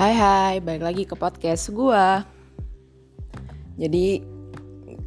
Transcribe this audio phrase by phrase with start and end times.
[0.00, 2.06] Hai hai, balik lagi ke podcast gue
[3.76, 4.24] Jadi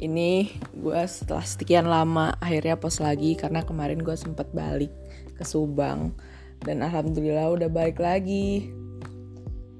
[0.00, 4.88] ini gue setelah sekian lama akhirnya post lagi Karena kemarin gue sempat balik
[5.36, 6.16] ke Subang.
[6.64, 8.72] Dan Alhamdulillah udah balik lagi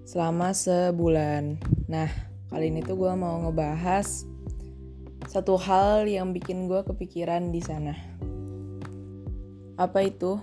[0.04, 1.56] Selama sebulan.
[1.88, 2.12] Nah
[2.52, 4.28] kali ini tuh gue mau ngebahas
[5.24, 7.96] Satu hal yang bikin gue kepikiran di sana.
[9.80, 10.36] Apa itu?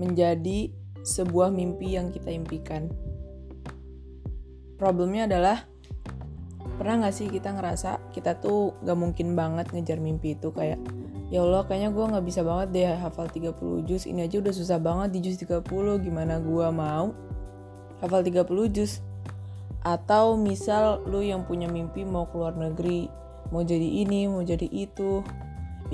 [0.00, 0.72] Menjadi
[1.04, 2.88] sebuah mimpi yang kita impikan
[4.82, 5.62] problemnya adalah
[6.74, 10.50] pernah gak sih kita ngerasa kita tuh gak mungkin banget ngejar mimpi itu?
[10.50, 10.82] Kayak
[11.30, 14.82] ya Allah kayaknya gue gak bisa banget deh hafal 30 juz ini aja udah susah
[14.82, 15.62] banget di juz 30
[16.02, 17.14] gimana gue mau
[18.02, 18.42] hafal 30
[18.74, 18.98] juz?
[19.86, 23.06] Atau misal lu yang punya mimpi mau keluar negeri
[23.54, 25.22] mau jadi ini mau jadi itu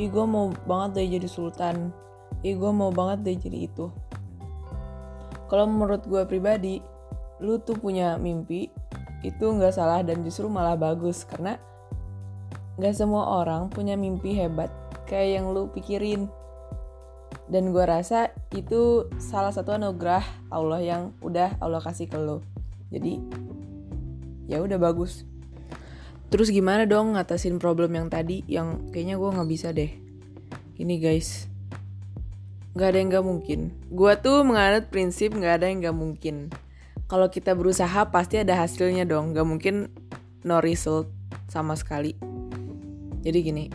[0.00, 1.92] ih gue mau banget deh jadi sultan
[2.40, 3.92] ih gue mau banget deh jadi itu.
[5.52, 6.80] Kalau menurut gue pribadi
[7.38, 8.70] lu tuh punya mimpi
[9.26, 11.58] itu nggak salah dan justru malah bagus karena
[12.78, 14.70] nggak semua orang punya mimpi hebat
[15.10, 16.30] kayak yang lu pikirin.
[17.48, 20.20] Dan gue rasa itu salah satu anugerah
[20.52, 22.44] Allah yang udah Allah kasih ke lo
[22.88, 23.20] jadi
[24.48, 25.24] ya udah bagus.
[26.28, 29.92] Terus gimana dong ngatasin problem yang tadi yang kayaknya gue nggak bisa deh.
[30.76, 31.48] Ini guys
[32.76, 33.60] nggak ada yang nggak mungkin.
[33.92, 36.52] Gue tuh menganut prinsip nggak ada yang nggak mungkin
[37.08, 39.32] kalau kita berusaha pasti ada hasilnya dong.
[39.32, 39.88] Gak mungkin
[40.44, 41.08] no result
[41.48, 42.14] sama sekali.
[43.24, 43.66] Jadi gini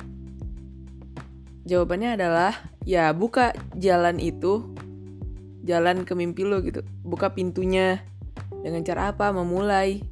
[1.63, 2.51] jawabannya adalah
[2.83, 4.67] ya buka jalan itu
[5.65, 6.85] jalan ke mimpi lo gitu.
[7.01, 8.05] Buka pintunya
[8.61, 10.05] dengan cara apa memulai.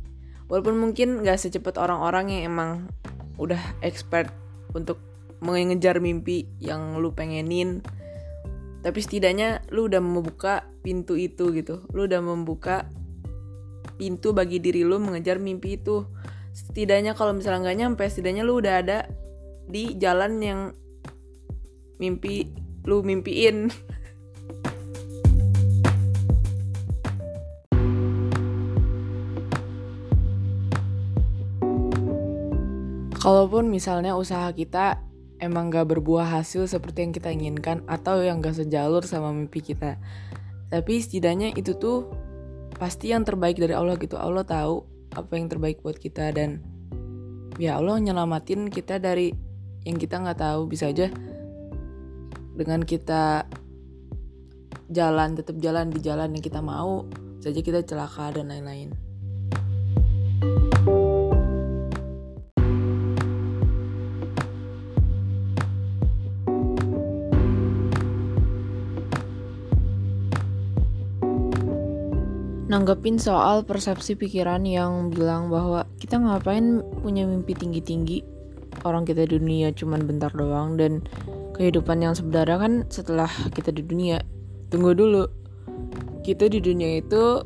[0.49, 2.71] Walaupun mungkin gak secepat orang-orang yang emang
[3.39, 4.27] udah expert
[4.75, 4.99] untuk
[5.39, 7.81] mengejar mimpi yang lu pengenin
[8.81, 11.85] tapi setidaknya lu udah membuka pintu itu gitu.
[11.93, 12.89] Lu udah membuka
[14.01, 16.09] pintu bagi diri lu mengejar mimpi itu
[16.57, 19.05] setidaknya kalau misalnya nggak nyampe setidaknya lu udah ada
[19.69, 20.59] di jalan yang
[22.01, 22.49] mimpi
[22.89, 23.69] lu mimpiin
[33.21, 34.97] Kalaupun misalnya usaha kita
[35.37, 40.01] emang gak berbuah hasil seperti yang kita inginkan atau yang gak sejalur sama mimpi kita.
[40.73, 42.09] Tapi setidaknya itu tuh
[42.81, 44.81] pasti yang terbaik dari Allah gitu Allah tahu
[45.13, 46.65] apa yang terbaik buat kita dan
[47.61, 49.29] ya Allah nyelamatin kita dari
[49.85, 51.13] yang kita nggak tahu bisa aja
[52.57, 53.45] dengan kita
[54.89, 57.05] jalan tetap jalan di jalan yang kita mau
[57.37, 59.10] saja kita celaka dan lain-lain.
[72.71, 78.23] Nanggepin soal persepsi pikiran yang bilang bahwa kita ngapain punya mimpi tinggi-tinggi?
[78.87, 81.03] Orang kita di dunia cuman bentar doang dan
[81.51, 84.23] kehidupan yang sebenarnya kan setelah kita di dunia.
[84.71, 85.27] Tunggu dulu.
[86.23, 87.43] Kita di dunia itu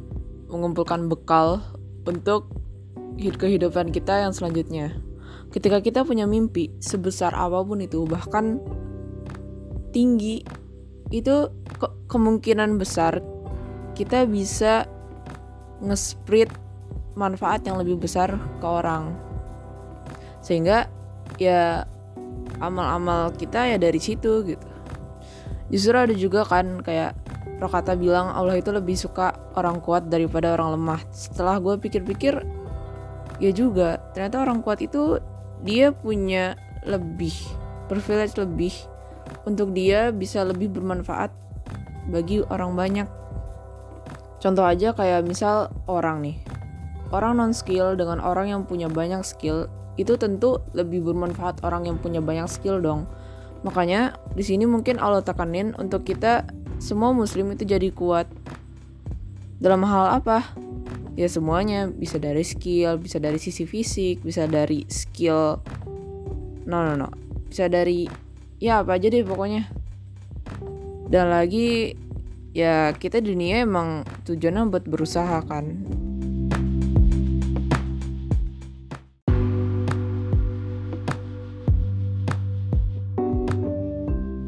[0.54, 1.58] mengumpulkan bekal
[2.06, 2.54] untuk
[3.18, 4.94] kehidupan kita yang selanjutnya.
[5.50, 8.62] Ketika kita punya mimpi sebesar apa pun itu bahkan
[9.90, 10.46] tinggi
[11.10, 11.50] itu
[11.82, 13.24] ke kemungkinan besar
[13.96, 14.86] kita bisa
[15.84, 16.52] nge-spread
[17.16, 19.16] manfaat yang lebih besar ke orang.
[20.44, 20.88] Sehingga
[21.40, 21.88] ya
[22.60, 24.70] amal-amal kita ya dari situ gitu.
[25.74, 27.18] Justru ada juga kan kayak
[27.56, 31.00] Rokata bilang Allah itu lebih suka orang kuat daripada orang lemah.
[31.16, 32.44] Setelah gue pikir-pikir
[33.40, 35.20] ya juga ternyata orang kuat itu
[35.64, 37.32] dia punya lebih
[37.88, 38.76] privilege lebih
[39.48, 41.32] untuk dia bisa lebih bermanfaat
[42.12, 43.08] bagi orang banyak
[44.46, 46.38] Contoh aja kayak misal orang nih.
[47.10, 49.66] Orang non skill dengan orang yang punya banyak skill
[49.98, 53.10] itu tentu lebih bermanfaat orang yang punya banyak skill dong.
[53.66, 56.46] Makanya di sini mungkin Allah tekanin untuk kita
[56.78, 58.30] semua muslim itu jadi kuat.
[59.58, 60.46] Dalam hal apa?
[61.18, 65.58] Ya semuanya bisa dari skill, bisa dari sisi fisik, bisa dari skill.
[66.70, 67.10] No no no.
[67.50, 68.06] Bisa dari
[68.62, 69.74] ya apa aja deh pokoknya.
[71.10, 71.98] Dan lagi
[72.56, 75.84] ya kita dunia emang tujuannya buat berusaha kan?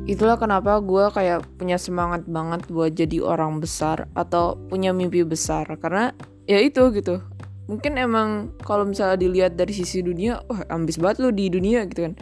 [0.08, 5.68] Itulah kenapa gue kayak punya semangat banget buat jadi orang besar atau punya mimpi besar.
[5.84, 6.16] Karena
[6.48, 7.20] ya itu gitu.
[7.68, 12.08] Mungkin emang kalau misalnya dilihat dari sisi dunia wah ambis banget lo di dunia gitu
[12.08, 12.16] kan.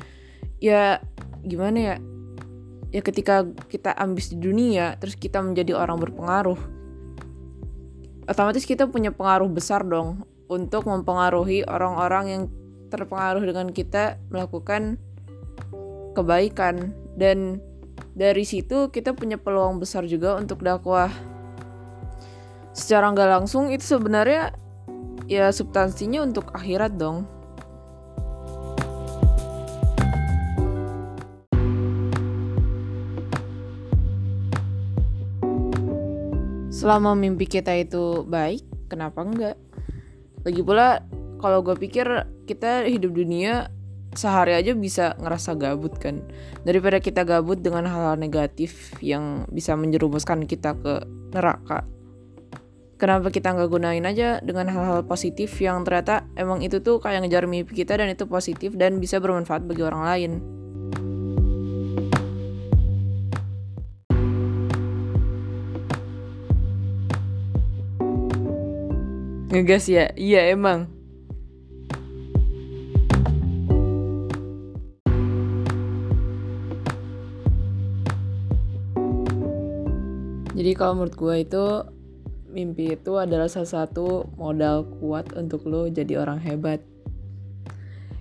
[0.57, 0.97] Ya
[1.45, 1.95] gimana ya
[2.95, 6.55] ya ketika kita ambis di dunia terus kita menjadi orang berpengaruh.
[8.31, 12.43] Otomatis kita punya pengaruh besar dong untuk mempengaruhi orang-orang yang
[12.87, 14.95] terpengaruh dengan kita melakukan
[16.15, 16.95] kebaikan.
[17.19, 17.59] Dan
[18.15, 21.11] dari situ kita punya peluang besar juga untuk dakwah.
[22.71, 24.55] Secara nggak langsung itu sebenarnya
[25.27, 27.27] ya substansinya untuk akhirat dong
[36.75, 39.55] selama mimpi kita itu baik kenapa enggak?
[40.43, 40.99] Lagi pula
[41.39, 43.71] kalau gue pikir kita hidup dunia
[44.11, 46.19] sehari aja bisa ngerasa gabut kan.
[46.67, 51.87] Daripada kita gabut dengan hal-hal negatif yang bisa menjerumuskan kita ke neraka.
[52.95, 57.43] Kenapa kita nggak gunain aja dengan hal-hal positif yang ternyata emang itu tuh kayak ngejar
[57.47, 60.31] mimpi kita dan itu positif dan bisa bermanfaat bagi orang lain
[69.55, 70.11] Ngegas ya?
[70.19, 70.91] Iya emang.
[80.51, 81.65] Jadi kalau menurut gue itu
[82.51, 86.83] mimpi itu adalah salah satu modal kuat untuk lo jadi orang hebat.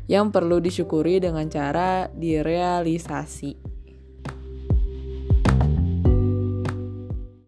[0.06, 3.63] Yang perlu disyukuri dengan cara direalisasi.